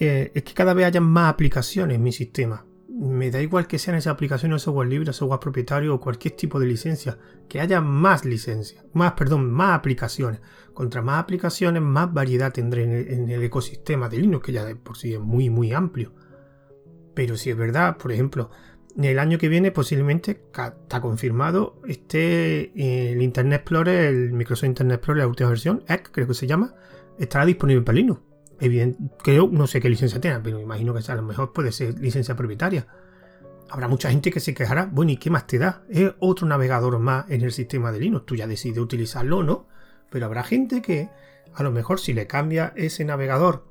eh, 0.00 0.32
es 0.34 0.42
que 0.42 0.54
cada 0.54 0.74
vez 0.74 0.86
haya 0.86 1.00
más 1.00 1.32
aplicaciones 1.32 1.96
en 1.96 2.02
mi 2.02 2.12
sistema 2.12 2.64
me 2.94 3.30
da 3.32 3.42
igual 3.42 3.66
que 3.66 3.78
sean 3.78 3.96
esas 3.96 4.12
aplicaciones 4.12 4.62
software 4.62 4.88
libre, 4.88 5.12
software 5.12 5.40
propietario 5.40 5.94
o 5.94 6.00
cualquier 6.00 6.36
tipo 6.36 6.60
de 6.60 6.66
licencia, 6.66 7.18
que 7.48 7.60
haya 7.60 7.80
más 7.80 8.24
licencias, 8.24 8.84
más, 8.92 9.14
perdón, 9.14 9.50
más 9.50 9.76
aplicaciones. 9.76 10.40
Contra 10.72 11.02
más 11.02 11.20
aplicaciones, 11.20 11.82
más 11.82 12.12
variedad 12.12 12.52
tendré 12.52 12.84
en 13.12 13.30
el, 13.30 13.42
ecosistema 13.42 14.08
de 14.08 14.18
Linux, 14.18 14.46
que 14.46 14.52
ya 14.52 14.64
de 14.64 14.76
por 14.76 14.96
sí 14.96 15.12
es 15.12 15.20
muy, 15.20 15.50
muy 15.50 15.72
amplio. 15.72 16.12
Pero 17.14 17.36
si 17.36 17.50
es 17.50 17.56
verdad, 17.56 17.96
por 17.96 18.12
ejemplo, 18.12 18.50
en 18.96 19.04
el 19.04 19.18
año 19.18 19.38
que 19.38 19.48
viene 19.48 19.72
posiblemente 19.72 20.30
está 20.30 21.00
confirmado 21.00 21.80
esté 21.88 22.72
eh, 22.76 23.12
el 23.12 23.22
Internet 23.22 23.62
Explorer, 23.62 24.04
el 24.04 24.32
Microsoft 24.32 24.68
Internet 24.68 24.98
Explorer, 24.98 25.22
la 25.24 25.28
última 25.28 25.48
versión, 25.48 25.82
EC 25.88 26.10
creo 26.12 26.28
que 26.28 26.34
se 26.34 26.46
llama, 26.46 26.74
estará 27.18 27.44
disponible 27.44 27.82
para 27.82 27.96
Linux 27.96 28.20
creo, 29.22 29.48
no 29.50 29.66
sé 29.66 29.80
qué 29.80 29.88
licencia 29.88 30.20
tenga, 30.20 30.42
pero 30.42 30.60
imagino 30.60 30.94
que 30.94 31.00
a 31.10 31.14
lo 31.14 31.22
mejor 31.22 31.52
puede 31.52 31.72
ser 31.72 31.98
licencia 31.98 32.36
propietaria. 32.36 32.86
Habrá 33.70 33.88
mucha 33.88 34.10
gente 34.10 34.30
que 34.30 34.40
se 34.40 34.54
quejará, 34.54 34.88
bueno, 34.90 35.12
¿y 35.12 35.16
qué 35.16 35.30
más 35.30 35.46
te 35.46 35.58
da? 35.58 35.82
Es 35.88 36.12
otro 36.20 36.46
navegador 36.46 36.98
más 36.98 37.28
en 37.30 37.42
el 37.42 37.52
sistema 37.52 37.90
de 37.92 38.00
Linux, 38.00 38.26
tú 38.26 38.36
ya 38.36 38.46
decides 38.46 38.78
utilizarlo 38.78 39.38
o 39.38 39.42
no, 39.42 39.66
pero 40.10 40.26
habrá 40.26 40.44
gente 40.44 40.82
que 40.82 41.08
a 41.54 41.62
lo 41.62 41.70
mejor 41.70 41.98
si 41.98 42.12
le 42.12 42.26
cambia 42.26 42.72
ese 42.76 43.04
navegador 43.04 43.64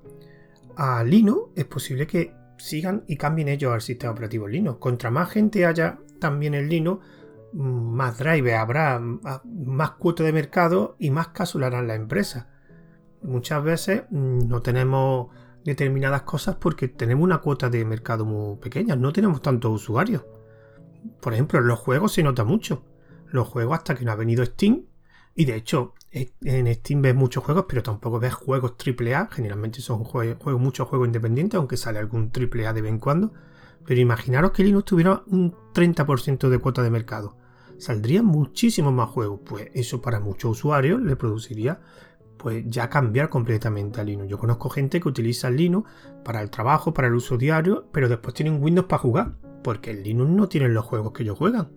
a 0.75 1.03
Linux, 1.03 1.51
es 1.55 1.65
posible 1.65 2.07
que 2.07 2.33
sigan 2.57 3.03
y 3.07 3.17
cambien 3.17 3.47
ellos 3.47 3.73
al 3.73 3.81
sistema 3.81 4.13
operativo 4.13 4.47
Linux. 4.47 4.79
Contra 4.79 5.11
más 5.11 5.29
gente 5.29 5.65
haya 5.65 5.99
también 6.19 6.53
en 6.53 6.69
Linux, 6.69 7.05
más 7.53 8.17
drive 8.17 8.55
habrá, 8.55 8.99
más 8.99 9.91
cuota 9.91 10.23
de 10.23 10.33
mercado 10.33 10.95
y 10.97 11.11
más 11.11 11.29
caso 11.29 11.59
le 11.59 11.67
harán 11.67 11.87
la 11.87 11.95
empresa 11.95 12.52
muchas 13.23 13.63
veces 13.63 14.03
mm, 14.09 14.47
no 14.47 14.61
tenemos 14.61 15.27
determinadas 15.63 16.23
cosas 16.23 16.55
porque 16.55 16.87
tenemos 16.87 17.23
una 17.23 17.39
cuota 17.39 17.69
de 17.69 17.85
mercado 17.85 18.25
muy 18.25 18.57
pequeña, 18.57 18.95
no 18.95 19.13
tenemos 19.13 19.41
tantos 19.41 19.71
usuarios. 19.71 20.23
Por 21.21 21.33
ejemplo, 21.33 21.59
en 21.59 21.67
los 21.67 21.79
juegos 21.79 22.13
se 22.13 22.23
nota 22.23 22.43
mucho. 22.43 22.83
Los 23.27 23.47
juegos 23.47 23.77
hasta 23.77 23.95
que 23.95 24.05
no 24.05 24.11
ha 24.11 24.15
venido 24.15 24.45
Steam, 24.45 24.85
y 25.35 25.45
de 25.45 25.55
hecho 25.55 25.93
En 26.11 26.71
Steam 26.75 27.01
ves 27.01 27.15
muchos 27.15 27.43
juegos, 27.43 27.65
pero 27.67 27.81
tampoco 27.81 28.19
ves 28.19 28.33
juegos 28.35 28.73
AAA. 28.77 29.29
Generalmente 29.31 29.81
son 29.81 30.03
juegos, 30.03 30.59
muchos 30.59 30.87
juegos 30.87 31.07
independientes, 31.07 31.57
aunque 31.57 31.75
sale 31.75 31.97
algún 31.97 32.31
AAA 32.31 32.73
de 32.73 32.81
vez 32.81 32.91
en 32.91 32.99
cuando. 32.99 33.33
Pero 33.85 33.99
imaginaros 33.99 34.51
que 34.51 34.63
Linux 34.63 34.85
tuviera 34.85 35.23
un 35.27 35.55
30% 35.73 36.49
de 36.49 36.59
cuota 36.59 36.83
de 36.83 36.91
mercado. 36.91 37.35
Saldrían 37.79 38.25
muchísimos 38.25 38.93
más 38.93 39.09
juegos. 39.09 39.39
Pues 39.43 39.69
eso 39.73 40.01
para 40.01 40.19
muchos 40.19 40.51
usuarios 40.51 41.01
le 41.01 41.15
produciría 41.15 41.81
pues 42.37 42.63
ya 42.67 42.89
cambiar 42.89 43.29
completamente 43.29 44.01
a 44.01 44.03
Linux. 44.03 44.29
Yo 44.29 44.37
conozco 44.37 44.69
gente 44.69 44.99
que 44.99 45.07
utiliza 45.07 45.49
Linux 45.49 45.89
para 46.23 46.41
el 46.41 46.49
trabajo, 46.49 46.93
para 46.93 47.07
el 47.07 47.15
uso 47.15 47.37
diario, 47.37 47.87
pero 47.91 48.09
después 48.09 48.33
tienen 48.33 48.61
Windows 48.61 48.87
para 48.87 49.01
jugar, 49.01 49.33
porque 49.63 49.91
el 49.91 50.03
Linux 50.03 50.29
no 50.29 50.49
tiene 50.49 50.69
los 50.69 50.85
juegos 50.85 51.13
que 51.13 51.23
ellos 51.23 51.37
juegan. 51.37 51.69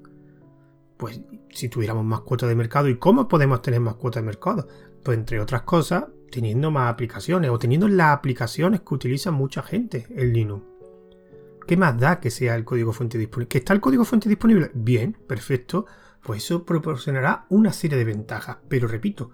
Pues 0.96 1.20
si 1.50 1.68
tuviéramos 1.68 2.04
más 2.04 2.20
cuota 2.20 2.46
de 2.46 2.54
mercado, 2.54 2.88
¿y 2.88 2.96
cómo 2.96 3.28
podemos 3.28 3.62
tener 3.62 3.80
más 3.80 3.94
cuota 3.94 4.20
de 4.20 4.26
mercado? 4.26 4.66
Pues 5.02 5.18
entre 5.18 5.40
otras 5.40 5.62
cosas, 5.62 6.06
teniendo 6.30 6.70
más 6.70 6.90
aplicaciones 6.90 7.50
o 7.50 7.58
teniendo 7.58 7.88
las 7.88 8.16
aplicaciones 8.16 8.80
que 8.80 8.94
utiliza 8.94 9.30
mucha 9.30 9.62
gente 9.62 10.06
en 10.10 10.32
Linux. 10.32 10.64
¿Qué 11.66 11.76
más 11.76 11.98
da 11.98 12.20
que 12.20 12.30
sea 12.30 12.54
el 12.54 12.64
código 12.64 12.92
fuente 12.92 13.18
disponible? 13.18 13.48
¿Que 13.48 13.58
está 13.58 13.72
el 13.72 13.80
código 13.80 14.04
fuente 14.04 14.28
disponible? 14.28 14.70
Bien, 14.74 15.16
perfecto. 15.26 15.86
Pues 16.22 16.44
eso 16.44 16.64
proporcionará 16.64 17.46
una 17.48 17.72
serie 17.72 17.98
de 17.98 18.04
ventajas. 18.04 18.58
Pero 18.68 18.86
repito, 18.86 19.30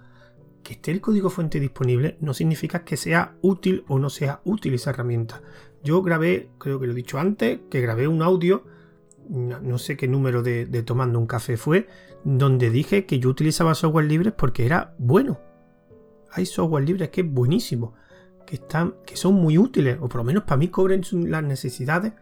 que 0.62 0.74
esté 0.74 0.90
el 0.90 1.00
código 1.00 1.30
fuente 1.30 1.60
disponible 1.60 2.16
no 2.20 2.34
significa 2.34 2.84
que 2.84 2.96
sea 2.96 3.36
útil 3.42 3.84
o 3.88 3.98
no 3.98 4.10
sea 4.10 4.40
útil 4.44 4.74
esa 4.74 4.90
herramienta. 4.90 5.42
Yo 5.82 6.02
grabé, 6.02 6.48
creo 6.58 6.78
que 6.78 6.86
lo 6.86 6.92
he 6.92 6.96
dicho 6.96 7.18
antes, 7.18 7.60
que 7.70 7.80
grabé 7.80 8.06
un 8.06 8.22
audio, 8.22 8.64
no 9.28 9.78
sé 9.78 9.96
qué 9.96 10.08
número 10.08 10.42
de, 10.42 10.66
Tomando 10.84 11.18
un 11.18 11.26
Café 11.26 11.56
fue, 11.56 11.88
donde 12.24 12.70
dije 12.70 13.06
que 13.06 13.18
yo 13.18 13.28
utilizaba 13.28 13.74
software 13.74 14.06
libre 14.06 14.32
porque 14.32 14.64
era 14.64 14.94
bueno. 14.98 15.40
Hay 16.30 16.46
software 16.46 16.84
libre 16.84 17.10
que 17.10 17.22
es 17.22 17.30
buenísimo, 17.30 17.94
que, 18.46 18.56
están, 18.56 18.94
que 19.04 19.16
son 19.16 19.34
muy 19.34 19.58
útiles, 19.58 19.98
o 20.00 20.08
por 20.08 20.18
lo 20.18 20.24
menos 20.24 20.44
para 20.44 20.56
mí 20.56 20.68
cobren 20.68 21.02
las 21.28 21.42
necesidades 21.42 22.12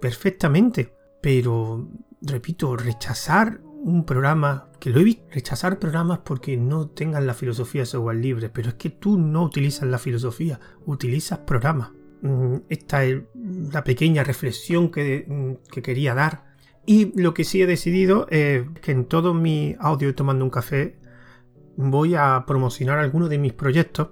perfectamente. 0.00 0.94
Pero, 1.20 1.88
repito, 2.26 2.76
rechazar 2.76 3.60
un 3.84 4.04
programa, 4.04 4.70
que 4.80 4.90
lo 4.90 5.00
he 5.00 5.04
visto, 5.04 5.24
rechazar 5.30 5.78
programas 5.78 6.20
porque 6.24 6.56
no 6.56 6.88
tengan 6.88 7.26
la 7.26 7.34
filosofía 7.34 7.82
de 7.82 7.86
software 7.86 8.16
libre, 8.16 8.48
pero 8.48 8.68
es 8.68 8.74
que 8.74 8.90
tú 8.90 9.18
no 9.18 9.42
utilizas 9.42 9.88
la 9.88 9.98
filosofía, 9.98 10.58
utilizas 10.86 11.40
programas. 11.40 11.92
Mm, 12.22 12.56
esta 12.70 13.04
es 13.04 13.22
la 13.72 13.84
pequeña 13.84 14.24
reflexión 14.24 14.90
que, 14.90 15.26
mm, 15.28 15.70
que 15.70 15.82
quería 15.82 16.14
dar. 16.14 16.54
Y 16.86 17.18
lo 17.20 17.34
que 17.34 17.44
sí 17.44 17.62
he 17.62 17.66
decidido 17.66 18.26
es 18.30 18.64
que 18.80 18.92
en 18.92 19.04
todo 19.06 19.34
mi 19.34 19.76
audio 19.78 20.14
tomando 20.14 20.44
un 20.44 20.50
café 20.50 20.98
voy 21.76 22.14
a 22.14 22.44
promocionar 22.46 22.98
algunos 22.98 23.28
de 23.28 23.38
mis 23.38 23.52
proyectos. 23.52 24.08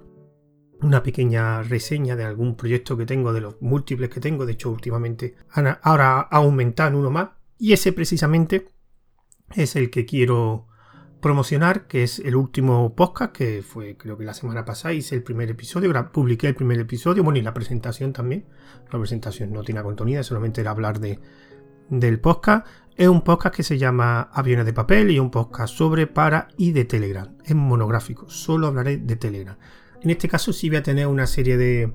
Una 0.81 1.01
pequeña 1.01 1.63
reseña 1.63 2.15
de 2.15 2.25
algún 2.25 2.55
proyecto 2.55 2.97
que 2.97 3.05
tengo, 3.05 3.31
de 3.31 3.41
los 3.41 3.61
múltiples 3.61 4.09
que 4.09 4.19
tengo. 4.19 4.45
De 4.45 4.53
hecho, 4.53 4.69
últimamente 4.69 5.35
ahora 5.81 6.27
ha 6.29 6.37
aumentado 6.37 6.97
uno 6.97 7.09
más. 7.09 7.29
Y 7.63 7.71
ese 7.71 7.93
precisamente 7.93 8.67
es 9.55 9.77
el 9.77 9.89
que 9.89 10.05
quiero 10.05 10.67
promocionar, 11.21 11.87
que 11.87 12.03
es 12.03 12.19
el 12.19 12.35
último 12.35 12.93
podcast, 12.93 13.31
que 13.31 13.61
fue 13.61 13.95
creo 13.95 14.17
que 14.17 14.25
la 14.25 14.33
semana 14.33 14.65
pasada 14.65 14.93
hice 14.93 15.15
el 15.15 15.23
primer 15.23 15.49
episodio, 15.49 15.89
publiqué 16.11 16.49
el 16.49 16.55
primer 16.55 16.77
episodio, 16.81 17.23
bueno, 17.23 17.39
y 17.39 17.41
la 17.41 17.53
presentación 17.53 18.11
también. 18.11 18.43
La 18.91 18.99
presentación 18.99 19.53
no 19.53 19.63
tiene 19.63 19.81
contenido, 19.81 20.21
solamente 20.23 20.59
era 20.59 20.71
hablar 20.71 20.99
de, 20.99 21.21
del 21.87 22.19
podcast. 22.19 22.67
Es 22.97 23.07
un 23.07 23.21
podcast 23.21 23.55
que 23.55 23.63
se 23.63 23.77
llama 23.77 24.23
Aviones 24.33 24.65
de 24.65 24.73
Papel 24.73 25.11
y 25.11 25.19
un 25.19 25.31
podcast 25.31 25.73
sobre 25.73 26.05
para 26.05 26.49
y 26.57 26.73
de 26.73 26.83
Telegram. 26.83 27.33
Es 27.45 27.55
monográfico, 27.55 28.29
solo 28.29 28.67
hablaré 28.67 28.97
de 28.97 29.15
Telegram. 29.15 29.57
En 30.01 30.09
este 30.09 30.27
caso 30.27 30.51
sí 30.51 30.67
voy 30.67 30.79
a 30.79 30.83
tener 30.83 31.07
una 31.07 31.27
serie 31.27 31.55
de, 31.55 31.93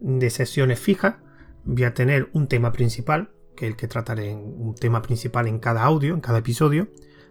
de 0.00 0.30
sesiones 0.30 0.80
fijas, 0.80 1.14
voy 1.62 1.84
a 1.84 1.94
tener 1.94 2.28
un 2.32 2.48
tema 2.48 2.72
principal, 2.72 3.35
que 3.56 3.66
es 3.66 3.70
el 3.72 3.76
que 3.76 3.88
trataré 3.88 4.30
en 4.30 4.38
un 4.38 4.74
tema 4.74 5.02
principal 5.02 5.48
en 5.48 5.58
cada 5.58 5.82
audio, 5.82 6.14
en 6.14 6.20
cada 6.20 6.38
episodio. 6.38 6.88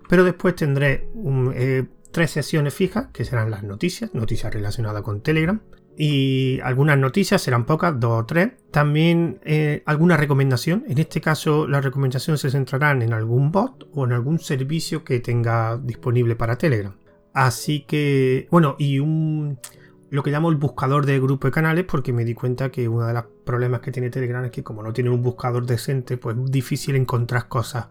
Pero 0.10 0.24
después 0.24 0.56
tendré 0.56 1.10
eh, 1.54 1.86
tres 2.12 2.32
sesiones 2.32 2.74
fijas, 2.74 3.08
que 3.14 3.24
serán 3.26 3.52
las 3.52 3.64
noticias, 3.64 4.14
noticias 4.14 4.54
relacionadas 4.54 5.02
con 5.04 5.22
Telegram. 5.22 5.62
Y 5.98 6.60
algunas 6.62 6.98
noticias 6.98 7.42
serán 7.42 7.66
pocas, 7.66 7.98
dos 8.00 8.24
o 8.24 8.26
tres. 8.26 8.52
También 8.72 9.40
eh, 9.46 9.82
alguna 9.86 10.18
recomendación. 10.18 10.84
En 10.88 10.98
este 10.98 11.22
caso, 11.22 11.68
las 11.68 11.86
recomendaciones 11.86 12.42
se 12.42 12.50
centrarán 12.50 13.02
en 13.02 13.14
algún 13.14 13.52
bot 13.52 13.88
o 13.94 14.06
en 14.06 14.12
algún 14.12 14.40
servicio 14.40 15.04
que 15.04 15.22
tenga 15.22 15.78
disponible 15.78 16.36
para 16.36 16.58
Telegram. 16.58 16.96
Así 17.34 17.82
que, 17.82 18.48
bueno, 18.52 18.76
y 18.78 19.00
un, 19.00 19.60
lo 20.10 20.24
que 20.24 20.32
llamo 20.32 20.50
el 20.50 20.56
buscador 20.56 21.06
de 21.06 21.20
grupo 21.20 21.48
de 21.48 21.52
canales, 21.52 21.86
porque 21.86 22.14
me 22.14 22.26
di 22.26 22.34
cuenta 22.34 22.72
que 22.72 22.88
uno 22.88 23.06
de 23.06 23.14
los 23.14 23.26
problemas 23.46 23.82
que 23.82 23.92
tiene 23.92 24.10
Telegram 24.10 24.44
es 24.44 24.52
que 24.52 24.64
como 24.64 24.84
no 24.84 24.92
tiene 24.92 25.10
un 25.10 25.22
buscador 25.22 25.66
decente, 25.66 26.18
pues 26.18 26.36
es 26.38 26.52
difícil 26.52 26.96
encontrar 26.96 27.48
cosas 27.48 27.88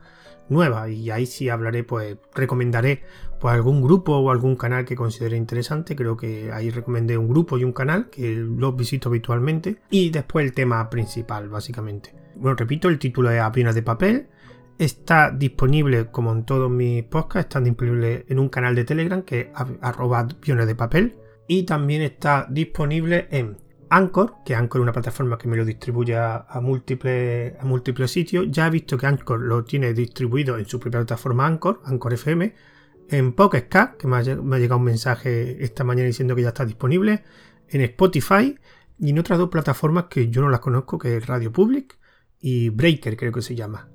nuevas. 0.49 0.91
Y 0.91 1.11
ahí 1.11 1.27
sí 1.27 1.49
hablaré, 1.49 1.85
pues 1.85 2.17
recomendaré 2.35 3.03
pues 3.41 3.55
algún 3.55 3.83
grupo 3.83 4.17
o 4.17 4.31
algún 4.31 4.57
canal 4.57 4.85
que 4.85 4.97
considere 4.97 5.37
interesante. 5.37 5.97
Creo 5.97 6.17
que 6.17 6.53
ahí 6.53 6.71
recomendé 6.71 7.17
un 7.17 7.29
grupo 7.29 7.59
y 7.59 7.65
un 7.65 7.73
canal 7.73 8.11
que 8.11 8.35
los 8.35 8.77
visito 8.77 9.09
habitualmente. 9.09 9.79
Y 9.91 10.11
después 10.11 10.45
el 10.45 10.53
tema 10.53 10.89
principal, 10.91 11.49
básicamente. 11.49 12.15
Bueno, 12.37 12.57
repito, 12.57 12.89
el 12.89 12.99
título 12.99 13.31
es 13.31 13.41
Aviones 13.41 13.75
de 13.75 13.83
papel. 13.83 14.29
Está 14.77 15.31
disponible, 15.31 16.07
como 16.11 16.33
en 16.33 16.45
todos 16.45 16.71
mis 16.71 17.05
podcasts, 17.05 17.49
están 17.49 17.65
disponibles 17.65 18.25
en 18.29 18.41
un 18.41 18.49
canal 18.49 18.75
de 18.75 18.85
Telegram 18.85 19.23
que 19.23 19.41
es 19.41 19.47
arroba 19.81 20.21
aviones 20.21 20.67
de 20.67 20.75
papel 20.75 21.17
y 21.47 21.65
también 21.65 22.03
está 22.03 22.47
disponible 22.51 23.29
en 23.31 23.57
Anchor, 23.97 24.37
que 24.45 24.55
Anchor 24.55 24.81
es 24.81 24.83
una 24.83 24.93
plataforma 24.93 25.39
que 25.39 25.49
me 25.49 25.57
lo 25.57 25.65
distribuye 25.65 26.17
a, 26.17 26.47
múltiples, 26.61 28.11
sitios. 28.11 28.47
Ya 28.51 28.67
he 28.67 28.71
visto 28.71 28.99
que 28.99 29.07
Anchor 29.07 29.41
lo 29.41 29.65
tiene 29.65 29.95
distribuido 29.95 30.59
en 30.59 30.67
su 30.67 30.81
propia 30.81 31.01
plataforma 31.01 31.47
Anchor, 31.47 31.81
Anchor 31.85 32.15
FM, 32.15 32.55
en 33.09 33.33
Pocket 33.35 33.69
que 33.99 34.07
me 34.07 34.17
ha, 34.17 34.23
llegado 34.23 34.79
un 34.79 34.85
mensaje 34.85 35.63
esta 35.63 35.85
mañana 35.85 36.07
diciendo 36.07 36.35
que 36.35 36.43
ya 36.43 36.49
está 36.49 36.65
disponible, 36.65 37.23
en 37.69 37.81
Spotify 37.83 38.59
y 38.99 39.11
en 39.11 39.19
otras 39.19 39.39
dos 39.39 39.49
plataformas 39.49 40.05
que 40.05 40.29
yo 40.29 40.43
no 40.43 40.49
las 40.49 40.61
conozco, 40.61 40.99
que 40.99 41.17
es 41.17 41.27
Radio 41.27 41.53
Public 41.53 41.99
y 42.41 42.71
Breaker, 42.71 43.17
creo 43.17 43.33
que 43.33 43.43
se 43.43 43.55
llama. 43.55 43.89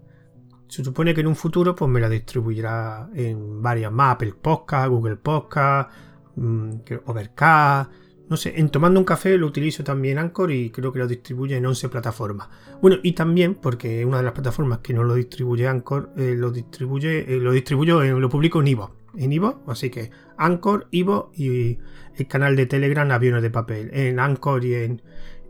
Se 0.68 0.84
supone 0.84 1.14
que 1.14 1.22
en 1.22 1.28
un 1.28 1.36
futuro 1.36 1.76
pues 1.76 1.90
me 1.90 2.00
la 2.00 2.10
distribuirá 2.10 3.10
en 3.14 3.62
varias 3.62 3.92
más, 3.92 4.14
Apple 4.14 4.36
Podcast, 4.42 4.90
Google 4.90 5.18
Podcast, 5.18 5.92
Mm, 6.40 6.82
Overcast, 7.06 7.92
no 8.30 8.38
sé, 8.38 8.60
en 8.60 8.70
Tomando 8.70 9.00
un 9.00 9.06
Café 9.06 9.38
lo 9.38 9.48
utilizo 9.48 9.84
también 9.84 10.20
Anchor 10.20 10.52
y 10.52 10.70
creo 10.70 10.94
que 10.94 11.00
lo 11.00 11.08
distribuye 11.08 11.58
en 11.58 11.66
11 11.66 11.90
plataformas. 11.90 12.48
Bueno, 12.80 12.98
y 13.02 13.14
también 13.14 13.56
porque 13.56 14.06
una 14.06 14.18
de 14.18 14.24
las 14.24 14.34
plataformas 14.34 14.78
que 14.80 14.94
no 14.94 15.04
lo 15.04 15.16
distribuye 15.16 15.68
Anchor, 15.68 16.12
eh, 16.16 16.36
lo 16.38 16.52
distribuye, 16.52 17.34
eh, 17.34 17.40
lo 17.40 17.52
distribuyo, 17.52 18.02
lo 18.02 18.30
publico 18.30 18.62
en 18.62 18.68
Ivo. 18.68 18.92
En 19.18 19.34
Ivo, 19.34 19.64
así 19.66 19.90
que 19.90 20.12
Anchor, 20.38 20.88
Ivo 20.92 21.32
y 21.36 21.80
el 22.16 22.28
canal 22.28 22.56
de 22.56 22.68
Telegram 22.68 23.10
Aviones 23.10 23.42
de 23.42 23.50
Papel. 23.50 23.90
En 23.94 24.20
Anchor 24.20 24.64
y 24.64 24.76
en, 24.76 25.02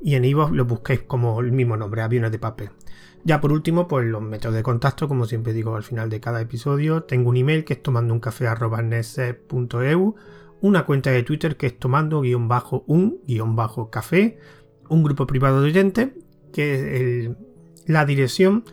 y 0.02 0.16
en 0.16 0.24
Ivo 0.24 0.50
lo 0.50 0.64
busquéis 0.64 1.02
como 1.02 1.42
el 1.42 1.52
mismo 1.52 1.76
nombre, 1.76 2.02
Aviones 2.02 2.32
de 2.32 2.40
Papel. 2.40 2.70
Ya 3.26 3.42
por 3.42 3.52
último, 3.52 3.90
pues 3.90 4.08
los 4.08 4.22
métodos 4.22 4.56
de 4.56 4.64
contacto, 4.64 5.10
como 5.10 5.26
siempre 5.26 5.52
digo 5.52 5.76
al 5.76 5.84
final 5.84 6.10
de 6.10 6.22
cada 6.22 6.40
episodio, 6.40 7.04
tengo 7.04 7.30
un 7.30 7.36
email 7.36 7.66
que 7.66 7.74
es 7.74 7.84
tomandouncafé.eu 7.84 10.16
una 10.62 10.86
cuenta 10.86 11.12
de 11.12 11.24
Twitter 11.24 11.58
que 11.58 11.68
es 11.68 11.80
tomando 11.80 12.22
guion 12.22 12.48
bajo 12.48 12.84
un 12.88 13.20
guion 13.26 13.56
bajo 13.56 13.90
café, 13.90 14.40
un 14.90 15.04
grupo 15.04 15.28
privado 15.28 15.62
de 15.62 15.70
oyentes, 15.70 16.10
que 16.54 17.36
la 17.86 18.06
dirección 18.06 18.64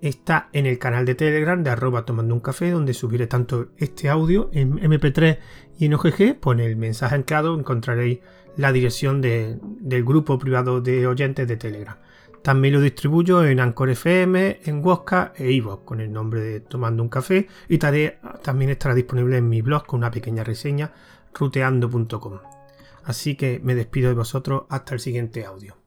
está 0.00 0.48
en 0.52 0.66
el 0.66 0.78
canal 0.78 1.06
de 1.06 1.14
Telegram 1.14 1.62
de 1.62 1.70
arroba 1.70 2.04
tomando 2.04 2.34
un 2.34 2.40
café, 2.40 2.70
donde 2.70 2.94
subiré 2.94 3.26
tanto 3.26 3.68
este 3.78 4.08
audio 4.08 4.50
en 4.52 4.78
MP3 4.78 5.38
y 5.78 5.86
en 5.86 5.94
OGG, 5.94 6.38
pone 6.40 6.66
el 6.66 6.76
mensaje 6.76 7.14
anclado, 7.14 7.58
encontraréis 7.58 8.20
la 8.56 8.70
dirección 8.70 9.20
del 9.20 10.04
grupo 10.04 10.38
privado 10.38 10.80
de 10.80 11.06
oyentes 11.06 11.48
de 11.48 11.56
Telegram. 11.56 11.96
También 12.42 12.74
lo 12.74 12.80
distribuyo 12.82 13.42
en 13.44 13.58
Anchor 13.58 13.88
FM, 13.88 14.60
en 14.64 14.84
Wosca 14.84 15.32
e 15.34 15.50
Ivo 15.50 15.82
con 15.84 16.00
el 16.00 16.12
nombre 16.12 16.40
de 16.42 16.60
Tomando 16.60 17.02
un 17.02 17.08
Café 17.08 17.48
y 17.68 17.78
también 17.78 18.70
estará 18.70 18.94
disponible 18.94 19.38
en 19.38 19.48
mi 19.48 19.62
blog 19.62 19.86
con 19.86 20.00
una 20.00 20.10
pequeña 20.10 20.44
reseña 20.44 20.92
ruteando.com. 21.34 22.40
Así 23.04 23.36
que 23.36 23.60
me 23.62 23.74
despido 23.74 24.08
de 24.08 24.14
vosotros 24.14 24.64
hasta 24.68 24.94
el 24.94 25.00
siguiente 25.00 25.44
audio. 25.44 25.83